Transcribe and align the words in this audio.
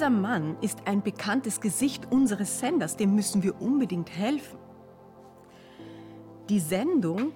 Dieser 0.00 0.08
Mann 0.08 0.56
ist 0.62 0.78
ein 0.86 1.02
bekanntes 1.02 1.60
Gesicht 1.60 2.10
unseres 2.10 2.58
Senders, 2.58 2.96
dem 2.96 3.14
müssen 3.14 3.42
wir 3.42 3.60
unbedingt 3.60 4.08
helfen. 4.08 4.58
Die 6.48 6.58
Sendung 6.58 7.32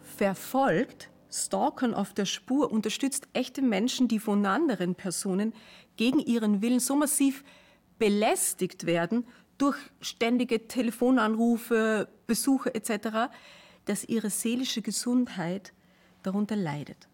verfolgt 0.00 1.10
Stalkern 1.30 1.94
auf 1.94 2.12
der 2.12 2.24
Spur, 2.24 2.72
unterstützt 2.72 3.28
echte 3.34 3.62
Menschen, 3.62 4.08
die 4.08 4.18
von 4.18 4.44
anderen 4.44 4.96
Personen 4.96 5.54
gegen 5.94 6.18
ihren 6.18 6.60
Willen 6.60 6.80
so 6.80 6.96
massiv 6.96 7.44
belästigt 8.00 8.84
werden 8.84 9.24
durch 9.56 9.76
ständige 10.00 10.66
Telefonanrufe, 10.66 12.08
Besuche 12.26 12.74
etc., 12.74 13.30
dass 13.84 14.02
ihre 14.02 14.30
seelische 14.30 14.82
Gesundheit 14.82 15.72
darunter 16.24 16.56
leidet. 16.56 17.08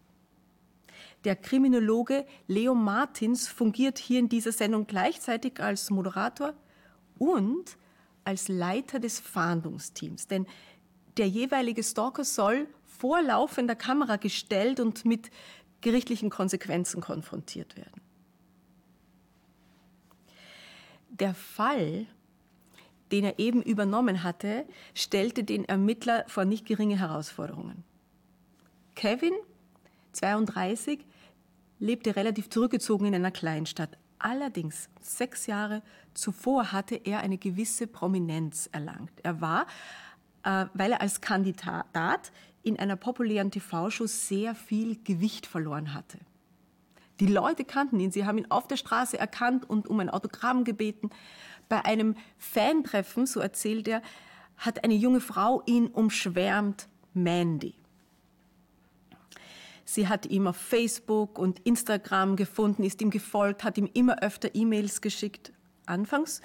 Der 1.25 1.35
Kriminologe 1.35 2.25
Leo 2.47 2.73
Martins 2.73 3.47
fungiert 3.47 3.99
hier 3.99 4.19
in 4.19 4.29
dieser 4.29 4.51
Sendung 4.51 4.87
gleichzeitig 4.87 5.59
als 5.59 5.89
Moderator 5.89 6.53
und 7.17 7.77
als 8.23 8.47
Leiter 8.47 8.99
des 8.99 9.19
Fahndungsteams. 9.19 10.27
Denn 10.27 10.45
der 11.17 11.27
jeweilige 11.27 11.83
Stalker 11.83 12.23
soll 12.23 12.67
vor 12.85 13.21
laufender 13.21 13.75
Kamera 13.75 14.15
gestellt 14.15 14.79
und 14.79 15.03
mit 15.03 15.29
gerichtlichen 15.81 16.29
Konsequenzen 16.29 17.01
konfrontiert 17.01 17.75
werden. 17.75 18.01
Der 21.09 21.33
Fall, 21.33 22.05
den 23.11 23.25
er 23.25 23.39
eben 23.39 23.61
übernommen 23.61 24.23
hatte, 24.23 24.65
stellte 24.93 25.43
den 25.43 25.65
Ermittler 25.65 26.23
vor 26.27 26.45
nicht 26.45 26.65
geringe 26.65 26.97
Herausforderungen. 26.97 27.83
Kevin, 28.95 29.33
32, 30.13 31.05
lebte 31.79 32.15
relativ 32.15 32.49
zurückgezogen 32.49 33.07
in 33.07 33.15
einer 33.15 33.31
Kleinstadt. 33.31 33.97
Allerdings, 34.19 34.89
sechs 35.01 35.47
Jahre 35.47 35.81
zuvor 36.13 36.71
hatte 36.73 36.95
er 36.95 37.21
eine 37.21 37.37
gewisse 37.37 37.87
Prominenz 37.87 38.69
erlangt. 38.71 39.13
Er 39.23 39.39
war, 39.39 39.65
äh, 40.43 40.65
weil 40.73 40.91
er 40.91 41.01
als 41.01 41.21
Kandidat 41.21 42.31
in 42.61 42.77
einer 42.77 42.97
populären 42.97 43.51
TV-Show 43.51 44.07
sehr 44.07 44.55
viel 44.55 45.01
Gewicht 45.03 45.45
verloren 45.45 45.93
hatte. 45.93 46.19
Die 47.21 47.27
Leute 47.27 47.63
kannten 47.65 47.99
ihn, 47.99 48.11
sie 48.11 48.25
haben 48.25 48.37
ihn 48.37 48.51
auf 48.51 48.67
der 48.67 48.77
Straße 48.77 49.17
erkannt 49.17 49.69
und 49.69 49.87
um 49.87 49.99
ein 49.99 50.09
Autogramm 50.09 50.63
gebeten. 50.63 51.09
Bei 51.67 51.83
einem 51.85 52.15
Fantreffen, 52.37 53.25
so 53.25 53.39
erzählt 53.39 53.87
er, 53.87 54.01
hat 54.57 54.83
eine 54.83 54.95
junge 54.95 55.21
Frau 55.21 55.63
ihn 55.65 55.87
umschwärmt, 55.87 56.87
Mandy. 57.13 57.75
Sie 59.91 60.07
hat 60.07 60.27
ihn 60.27 60.45
auf 60.45 60.55
Facebook 60.55 61.39
und 61.39 61.61
Instagram 61.61 62.35
gefunden, 62.35 62.83
ist 62.83 63.01
ihm 63.01 63.09
gefolgt, 63.09 63.63
hat 63.63 63.75
ihm 63.79 63.89
immer 63.91 64.21
öfter 64.21 64.53
E-Mails 64.53 65.01
geschickt. 65.01 65.51
Anfangs 65.87 66.41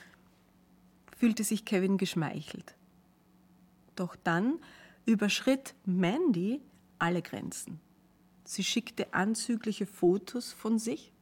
fühlte 1.15 1.45
sich 1.45 1.67
Kevin 1.67 1.99
geschmeichelt. 1.99 2.75
Doch 3.97 4.17
dann 4.17 4.61
überschritt 5.05 5.75
Mandy 5.85 6.63
alle 6.99 7.21
Grenzen. 7.21 7.81
Sie 8.45 8.65
schickte 8.65 9.13
anzügliche 9.13 9.85
Fotos 9.85 10.55
von 10.55 10.79
sich. 10.79 11.13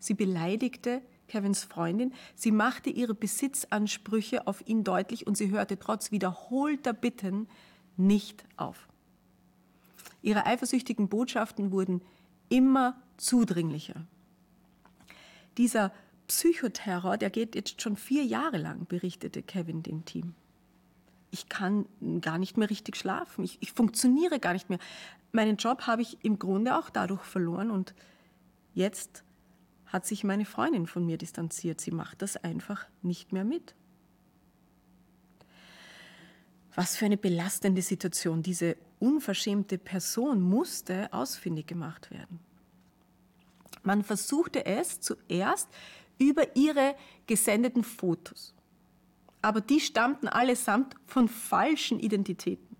Sie 0.00 0.14
beleidigte 0.14 1.00
Kevins 1.28 1.62
Freundin. 1.62 2.12
Sie 2.34 2.50
machte 2.50 2.90
ihre 2.90 3.14
Besitzansprüche 3.14 4.48
auf 4.48 4.66
ihn 4.66 4.82
deutlich 4.82 5.28
und 5.28 5.36
sie 5.36 5.52
hörte 5.52 5.78
trotz 5.78 6.10
wiederholter 6.10 6.92
Bitten 6.92 7.46
nicht 7.96 8.44
auf. 8.56 8.88
Ihre 10.22 10.46
eifersüchtigen 10.46 11.08
Botschaften 11.08 11.72
wurden 11.72 12.00
immer 12.48 12.96
zudringlicher. 13.16 14.06
Dieser 15.58 15.92
Psychoterror, 16.28 17.18
der 17.18 17.30
geht 17.30 17.54
jetzt 17.54 17.82
schon 17.82 17.96
vier 17.96 18.24
Jahre 18.24 18.56
lang, 18.56 18.86
berichtete 18.86 19.42
Kevin 19.42 19.82
dem 19.82 20.04
Team. 20.04 20.34
Ich 21.30 21.48
kann 21.48 21.86
gar 22.20 22.38
nicht 22.38 22.56
mehr 22.56 22.70
richtig 22.70 22.96
schlafen. 22.96 23.44
Ich, 23.44 23.58
ich 23.60 23.72
funktioniere 23.72 24.38
gar 24.38 24.52
nicht 24.52 24.70
mehr. 24.70 24.78
Meinen 25.32 25.56
Job 25.56 25.86
habe 25.86 26.02
ich 26.02 26.24
im 26.24 26.38
Grunde 26.38 26.78
auch 26.78 26.90
dadurch 26.90 27.22
verloren 27.22 27.70
und 27.70 27.94
jetzt 28.74 29.24
hat 29.86 30.06
sich 30.06 30.24
meine 30.24 30.44
Freundin 30.44 30.86
von 30.86 31.04
mir 31.04 31.18
distanziert. 31.18 31.80
Sie 31.80 31.90
macht 31.90 32.22
das 32.22 32.36
einfach 32.36 32.86
nicht 33.02 33.32
mehr 33.32 33.44
mit. 33.44 33.74
Was 36.74 36.96
für 36.96 37.04
eine 37.04 37.18
belastende 37.18 37.82
Situation. 37.82 38.42
Diese 38.42 38.76
unverschämte 39.02 39.78
Person 39.78 40.40
musste 40.40 41.12
ausfindig 41.12 41.66
gemacht 41.66 42.10
werden. 42.10 42.38
Man 43.82 44.04
versuchte 44.04 44.64
es 44.64 45.00
zuerst 45.00 45.68
über 46.18 46.56
ihre 46.56 46.94
gesendeten 47.26 47.82
Fotos. 47.82 48.54
Aber 49.42 49.60
die 49.60 49.80
stammten 49.80 50.28
allesamt 50.28 50.94
von 51.04 51.28
falschen 51.28 51.98
Identitäten. 51.98 52.76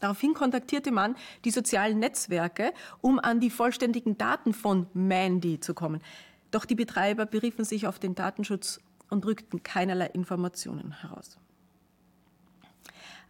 Daraufhin 0.00 0.34
kontaktierte 0.34 0.92
man 0.92 1.16
die 1.46 1.50
sozialen 1.50 1.98
Netzwerke, 1.98 2.74
um 3.00 3.18
an 3.18 3.40
die 3.40 3.50
vollständigen 3.50 4.18
Daten 4.18 4.52
von 4.52 4.86
Mandy 4.92 5.60
zu 5.60 5.72
kommen. 5.72 6.02
Doch 6.50 6.66
die 6.66 6.74
Betreiber 6.74 7.24
beriefen 7.24 7.64
sich 7.64 7.86
auf 7.86 7.98
den 7.98 8.14
Datenschutz 8.14 8.80
und 9.08 9.24
rückten 9.24 9.62
keinerlei 9.62 10.06
Informationen 10.08 11.00
heraus. 11.00 11.38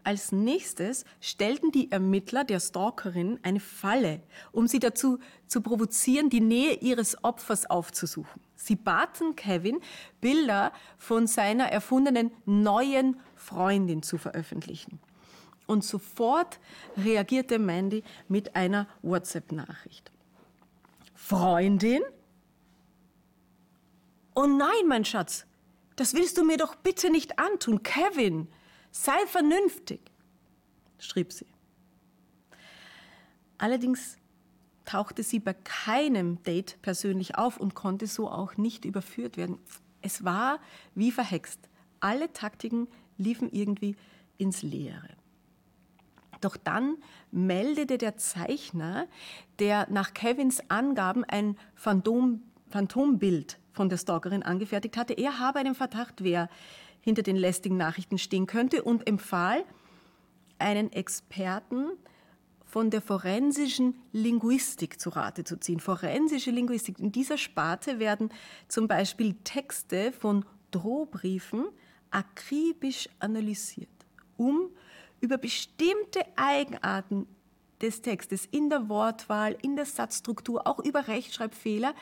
Als 0.05 0.33
nächstes 0.33 1.05
stellten 1.21 1.71
die 1.71 1.91
Ermittler 1.91 2.45
der 2.45 2.61
Stalkerin 2.61 3.39
eine 3.43 3.61
Falle, 3.61 4.23
um 4.53 4.67
sie 4.67 4.79
dazu 4.79 5.19
zu 5.47 5.61
provozieren, 5.61 6.31
die 6.31 6.41
Nähe 6.41 6.75
ihres 6.75 7.23
Opfers 7.25 7.69
aufzusuchen. 7.69 8.41
Sie 8.57 8.77
baten 8.77 9.37
Kevin, 9.37 9.81
Bilder 10.21 10.73
von 10.97 11.27
seiner 11.27 11.71
erfundenen 11.71 12.31
neuen 12.47 13.21
Freundin 13.37 14.03
zu 14.03 14.19
veröffentlichen. 14.19 14.99
Und 15.67 15.85
sofort 15.85 16.59
reagierte 16.97 17.59
Mandy 17.59 18.03
mit 18.29 18.57
einer 18.57 18.89
WhatsApp-Nachricht. 19.03 20.11
Freundin? 21.15 22.01
Oh 24.35 24.47
nein, 24.47 24.87
mein 24.87 25.05
Schatz, 25.05 25.45
das 25.97 26.15
willst 26.15 26.39
du 26.39 26.45
mir 26.45 26.57
doch 26.57 26.77
bitte 26.77 27.11
nicht 27.11 27.39
antun, 27.39 27.83
Kevin. 27.83 28.49
Sei 28.91 29.27
vernünftig, 29.27 30.01
schrieb 30.99 31.33
sie. 31.33 31.47
Allerdings 33.59 34.17
tauchte 34.85 35.23
sie 35.23 35.39
bei 35.41 35.53
keinem 35.53 36.43
Date 36.45 36.81
persönlich 36.81 37.37
auf 37.37 37.59
und 37.59 37.75
konnte 37.75 38.07
so 38.07 38.31
auch 38.31 38.57
nicht 38.57 38.85
überführt 38.85 39.37
werden. 39.37 39.59
Es 40.01 40.25
war 40.25 40.61
wie 40.95 41.13
verhext. 41.13 41.61
Alle 42.01 42.33
Taktiken 42.33 42.89
liefen 43.19 43.51
irgendwie 43.53 43.97
ins 44.39 44.63
Leere. 44.63 45.11
Doch 46.41 46.57
dann 46.57 46.97
meldete 47.33 47.99
der 47.99 48.17
Zeichner, 48.17 49.09
der 49.59 49.91
nach 49.91 50.15
Kevins 50.15 50.63
Angaben 50.69 51.25
ein 51.25 51.59
Phantom, 51.75 52.43
Phantombild 52.71 53.59
von 53.73 53.89
der 53.89 53.97
Stalkerin 53.97 54.43
angefertigt 54.43 54.97
hatte, 54.97 55.15
er 55.15 55.39
habe 55.39 55.59
einen 55.59 55.75
Verdacht, 55.75 56.23
wer 56.23 56.49
hinter 57.01 57.23
den 57.23 57.37
lästigen 57.37 57.77
Nachrichten 57.77 58.19
stehen 58.19 58.47
könnte 58.47 58.83
und 58.83 59.07
empfahl 59.07 59.65
einen 60.59 60.93
Experten 60.93 61.91
von 62.65 62.91
der 62.91 63.01
forensischen 63.01 63.95
Linguistik 64.13 65.01
zu 65.01 65.11
Rate 65.11 65.45
zu 65.45 65.59
ziehen. 65.59 65.81
Forensische 65.81 66.51
Linguistik. 66.51 66.99
In 66.99 67.13
dieser 67.13 67.39
Sparte 67.39 67.99
werden 67.99 68.31
zum 68.69 68.89
Beispiel 68.89 69.35
Texte 69.43 70.13
von 70.13 70.45
Drohbriefen 70.71 71.69
akribisch 72.11 73.09
analysiert, 73.21 73.89
um 74.37 74.71
über 75.21 75.39
bestimmte 75.39 76.21
Eigenarten 76.37 77.27
des 77.81 78.03
Textes 78.03 78.47
in 78.51 78.69
der 78.69 78.89
Wortwahl, 78.89 79.57
in 79.63 79.77
der 79.77 79.87
Satzstruktur, 79.87 80.67
auch 80.67 80.79
über 80.81 81.09
Rechtschreibfehler 81.09 81.95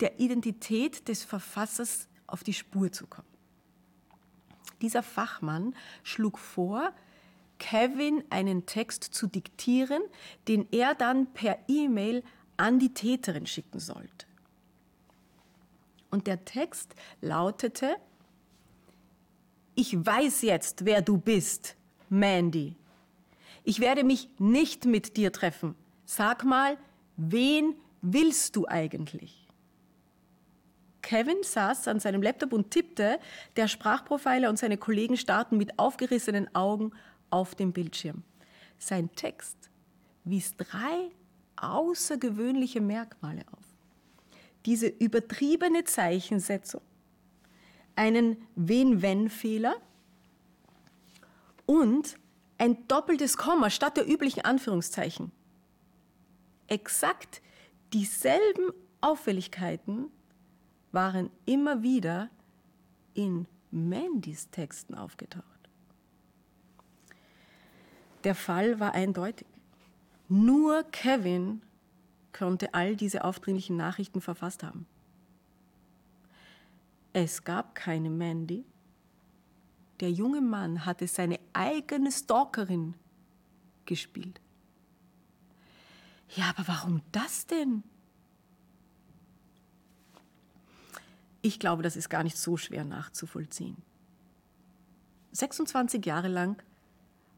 der 0.00 0.20
Identität 0.20 1.08
des 1.08 1.24
Verfassers 1.24 2.08
auf 2.26 2.42
die 2.42 2.54
Spur 2.54 2.90
zu 2.92 3.06
kommen. 3.06 3.31
Dieser 4.82 5.02
Fachmann 5.02 5.74
schlug 6.02 6.38
vor, 6.38 6.92
Kevin 7.58 8.24
einen 8.30 8.66
Text 8.66 9.04
zu 9.04 9.28
diktieren, 9.28 10.02
den 10.48 10.66
er 10.72 10.94
dann 10.96 11.32
per 11.32 11.58
E-Mail 11.68 12.24
an 12.56 12.80
die 12.80 12.92
Täterin 12.92 13.46
schicken 13.46 13.78
sollte. 13.78 14.26
Und 16.10 16.26
der 16.26 16.44
Text 16.44 16.94
lautete, 17.20 17.96
ich 19.74 19.94
weiß 20.04 20.42
jetzt, 20.42 20.84
wer 20.84 21.00
du 21.00 21.16
bist, 21.16 21.76
Mandy. 22.10 22.76
Ich 23.64 23.80
werde 23.80 24.04
mich 24.04 24.28
nicht 24.38 24.84
mit 24.84 25.16
dir 25.16 25.32
treffen. 25.32 25.76
Sag 26.04 26.44
mal, 26.44 26.76
wen 27.16 27.74
willst 28.02 28.56
du 28.56 28.66
eigentlich? 28.66 29.41
Kevin 31.02 31.42
saß 31.42 31.88
an 31.88 32.00
seinem 32.00 32.22
Laptop 32.22 32.52
und 32.52 32.70
tippte, 32.70 33.18
der 33.56 33.68
Sprachprofiler 33.68 34.48
und 34.48 34.58
seine 34.58 34.78
Kollegen 34.78 35.16
starrten 35.16 35.58
mit 35.58 35.78
aufgerissenen 35.78 36.54
Augen 36.54 36.92
auf 37.30 37.54
dem 37.54 37.72
Bildschirm. 37.72 38.22
Sein 38.78 39.14
Text 39.14 39.70
wies 40.24 40.56
drei 40.56 41.10
außergewöhnliche 41.56 42.80
Merkmale 42.80 43.42
auf. 43.52 43.64
Diese 44.64 44.86
übertriebene 44.86 45.84
Zeichensetzung, 45.84 46.82
einen 47.96 48.36
Wen-Wenn-Fehler 48.54 49.74
und 51.66 52.16
ein 52.58 52.86
doppeltes 52.86 53.36
Komma 53.36 53.70
statt 53.70 53.96
der 53.96 54.08
üblichen 54.08 54.44
Anführungszeichen. 54.44 55.32
Exakt 56.68 57.42
dieselben 57.92 58.72
Auffälligkeiten 59.00 60.10
waren 60.92 61.30
immer 61.46 61.82
wieder 61.82 62.30
in 63.14 63.46
Mandys 63.70 64.50
Texten 64.50 64.94
aufgetaucht. 64.94 65.46
Der 68.24 68.34
Fall 68.34 68.78
war 68.78 68.92
eindeutig. 68.92 69.46
Nur 70.28 70.84
Kevin 70.84 71.62
konnte 72.32 72.72
all 72.74 72.96
diese 72.96 73.24
aufdringlichen 73.24 73.76
Nachrichten 73.76 74.20
verfasst 74.20 74.62
haben. 74.62 74.86
Es 77.12 77.44
gab 77.44 77.74
keine 77.74 78.08
Mandy. 78.08 78.64
Der 80.00 80.10
junge 80.10 80.40
Mann 80.40 80.86
hatte 80.86 81.06
seine 81.06 81.38
eigene 81.52 82.10
Stalkerin 82.10 82.94
gespielt. 83.84 84.40
Ja, 86.34 86.50
aber 86.56 86.66
warum 86.68 87.02
das 87.12 87.46
denn? 87.46 87.82
Ich 91.42 91.58
glaube, 91.58 91.82
das 91.82 91.96
ist 91.96 92.08
gar 92.08 92.22
nicht 92.22 92.38
so 92.38 92.56
schwer 92.56 92.84
nachzuvollziehen. 92.84 93.76
26 95.32 96.04
Jahre 96.06 96.28
lang 96.28 96.62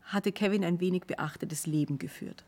hatte 0.02 0.30
Kevin 0.32 0.64
ein 0.64 0.80
wenig 0.80 1.04
beachtetes 1.04 1.66
Leben 1.66 1.98
geführt. 1.98 2.44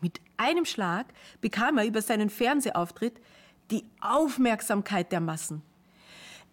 Mit 0.00 0.20
einem 0.36 0.64
Schlag 0.64 1.06
bekam 1.40 1.78
er 1.78 1.86
über 1.86 2.02
seinen 2.02 2.30
Fernsehauftritt 2.30 3.20
die 3.70 3.84
Aufmerksamkeit 4.00 5.10
der 5.12 5.20
Massen. 5.20 5.62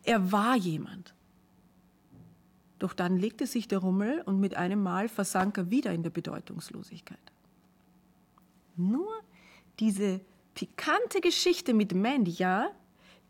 Er 0.03 0.31
war 0.31 0.55
jemand. 0.55 1.13
Doch 2.79 2.93
dann 2.93 3.17
legte 3.17 3.45
sich 3.45 3.67
der 3.67 3.79
Rummel 3.79 4.21
und 4.21 4.39
mit 4.39 4.55
einem 4.55 4.81
Mal 4.81 5.09
versank 5.09 5.57
er 5.57 5.69
wieder 5.69 5.91
in 5.91 6.01
der 6.01 6.09
Bedeutungslosigkeit. 6.09 7.17
Nur 8.77 9.09
diese 9.79 10.21
pikante 10.55 11.19
Geschichte 11.19 11.73
mit 11.73 11.93
Mandy, 11.93 12.31
ja, 12.31 12.71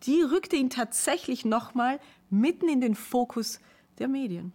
die 0.04 0.22
rückte 0.22 0.56
ihn 0.56 0.70
tatsächlich 0.70 1.46
nochmal 1.46 2.00
mitten 2.30 2.70
in 2.70 2.82
den 2.82 2.96
Fokus 2.96 3.60
der 3.98 4.08
Medien. 4.08 4.54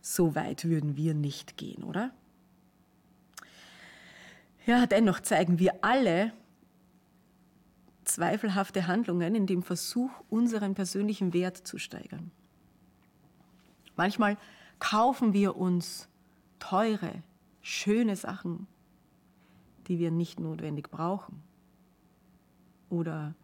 So 0.00 0.34
weit 0.34 0.64
würden 0.64 0.96
wir 0.96 1.14
nicht 1.14 1.56
gehen, 1.56 1.84
oder? 1.84 2.12
Ja, 4.66 4.86
dennoch 4.86 5.20
zeigen 5.20 5.58
wir 5.58 5.84
alle 5.84 6.32
zweifelhafte 8.04 8.86
Handlungen 8.86 9.34
in 9.34 9.46
dem 9.46 9.62
Versuch, 9.62 10.10
unseren 10.28 10.74
persönlichen 10.74 11.32
Wert 11.32 11.56
zu 11.56 11.78
steigern. 11.78 12.30
Manchmal 13.96 14.36
kaufen 14.78 15.32
wir 15.32 15.56
uns 15.56 16.08
teure, 16.58 17.22
schöne 17.60 18.16
Sachen, 18.16 18.66
die 19.86 19.98
wir 19.98 20.10
nicht 20.10 20.40
notwendig 20.40 20.90
brauchen. 20.90 21.42
Oder 22.92 23.34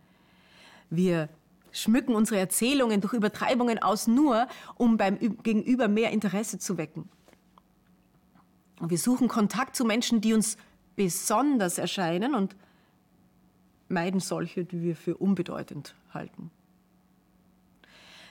wir 0.91 1.31
schmücken 1.73 2.15
unsere 2.15 2.39
Erzählungen 2.39 3.01
durch 3.01 3.15
Übertreibungen 3.15 3.79
aus, 3.79 4.07
nur 4.07 4.47
um 4.77 4.99
beim 4.99 5.19
Gegenüber 5.43 5.89
mehr 5.89 6.11
Interesse 6.11 6.59
zu 6.59 6.77
wecken. 6.77 7.09
Und 8.79 8.91
wir 8.91 8.99
suchen 8.99 9.27
Kontakt 9.27 9.75
zu 9.75 9.87
Menschen, 9.87 10.21
die 10.21 10.35
uns 10.35 10.59
besonders 10.97 11.79
erscheinen 11.79 12.35
und 12.35 12.57
meiden 13.89 14.21
solche, 14.21 14.65
die 14.65 14.83
wir 14.83 14.95
für 14.95 15.17
unbedeutend 15.17 15.95
halten. 16.13 16.51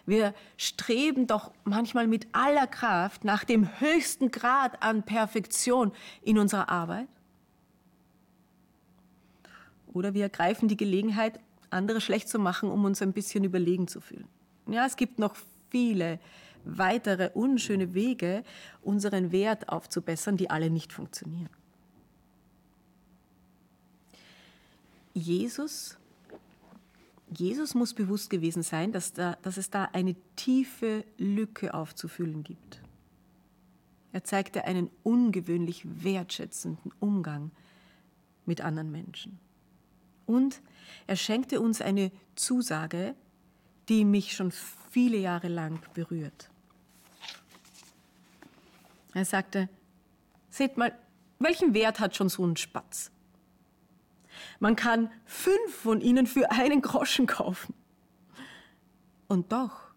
Wir 0.06 0.36
streben 0.56 1.26
doch 1.26 1.52
manchmal 1.64 2.06
mit 2.06 2.28
aller 2.32 2.68
Kraft 2.68 3.26
nach 3.26 3.44
dem 3.44 3.80
höchsten 3.80 4.30
Grad 4.30 4.84
an 4.84 5.04
Perfektion 5.04 5.92
in 6.22 6.38
unserer 6.38 6.70
Arbeit. 6.70 7.08
Oder 9.98 10.14
wir 10.14 10.24
ergreifen 10.24 10.68
die 10.68 10.78
Gelegenheit, 10.78 11.40
andere 11.72 12.02
schlecht 12.02 12.30
zu 12.30 12.38
machen, 12.38 12.70
um 12.70 12.86
uns 12.86 13.02
ein 13.02 13.14
bisschen 13.14 13.44
überlegen 13.44 13.88
zu 13.88 14.00
fühlen. 14.00 14.28
Ja, 14.68 14.86
es 14.86 14.96
gibt 14.96 15.18
noch 15.18 15.36
viele 15.70 16.20
weitere 16.64 17.32
unschöne 17.34 17.96
Wege, 17.96 18.44
unseren 18.84 19.32
Wert 19.32 19.70
aufzubessern, 19.70 20.38
die 20.38 20.52
alle 20.52 20.70
nicht 20.70 20.94
funktionieren. 20.94 21.50
Jesus, 25.16 25.98
Jesus 27.36 27.74
muss 27.74 27.96
bewusst 27.96 28.30
gewesen 28.30 28.62
sein, 28.62 28.92
dass, 28.92 29.14
da, 29.14 29.36
dass 29.42 29.58
es 29.58 29.72
da 29.72 29.86
eine 29.94 30.16
tiefe 30.36 31.06
Lücke 31.18 31.74
aufzufüllen 31.74 32.44
gibt. 32.44 32.82
Er 34.12 34.24
zeigte 34.24 34.66
einen 34.66 34.92
ungewöhnlich 35.02 35.84
wertschätzenden 36.04 36.92
Umgang 37.00 37.50
mit 38.46 38.62
anderen 38.62 38.92
Menschen. 38.92 39.40
Und 40.28 40.62
er 41.08 41.16
schenkte 41.16 41.60
uns 41.60 41.82
eine 41.82 42.12
Zusage, 42.36 43.16
die 43.90 44.06
mich 44.06 44.34
schon 44.34 44.52
viele 44.92 45.18
Jahre 45.18 45.48
lang 45.48 45.80
berührt. 45.96 46.52
Er 49.14 49.26
sagte, 49.26 49.70
seht 50.50 50.78
mal, 50.78 50.96
welchen 51.40 51.74
Wert 51.74 52.00
hat 52.00 52.16
schon 52.16 52.30
so 52.30 52.46
ein 52.46 52.58
Spatz? 52.58 53.10
Man 54.60 54.76
kann 54.76 55.10
fünf 55.26 55.74
von 55.74 56.02
ihnen 56.02 56.28
für 56.28 56.52
einen 56.52 56.82
Groschen 56.82 57.26
kaufen. 57.26 57.74
Und 59.28 59.52
doch 59.52 59.88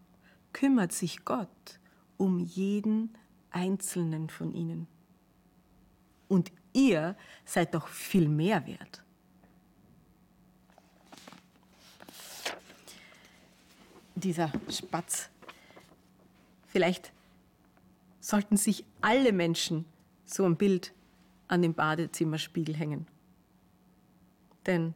kümmert 0.53 0.91
sich 0.91 1.25
Gott 1.25 1.79
um 2.17 2.39
jeden 2.39 3.17
einzelnen 3.49 4.29
von 4.29 4.53
ihnen. 4.53 4.87
Und 6.27 6.51
ihr 6.73 7.15
seid 7.45 7.73
doch 7.73 7.87
viel 7.87 8.29
mehr 8.29 8.65
wert. 8.65 9.03
Dieser 14.21 14.51
Spatz. 14.69 15.29
Vielleicht 16.67 17.11
sollten 18.19 18.55
sich 18.55 18.85
alle 19.01 19.33
Menschen 19.33 19.85
so 20.25 20.45
ein 20.45 20.55
Bild 20.55 20.93
an 21.47 21.61
den 21.61 21.73
Badezimmerspiegel 21.73 22.75
hängen. 22.75 23.07
Denn 24.65 24.93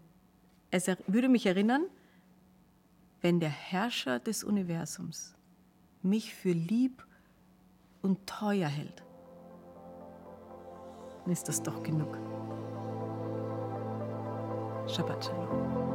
es 0.72 0.88
würde 1.08 1.27
mich 1.27 1.46
erinnern, 1.46 1.86
wenn 3.22 3.39
der 3.39 3.50
Herrscher 3.50 4.20
des 4.20 4.44
Universums 4.44 5.36
mich 6.01 6.34
für 6.34 6.51
lieb 6.51 7.05
und 8.01 8.27
teuer 8.27 8.70
hält, 8.70 9.03
dann 11.24 11.34
ist 11.34 11.48
das 11.48 11.63
doch 11.63 11.82
genug. 11.82 12.20
Shabbat 14.88 15.25
Shalom. 15.25 15.95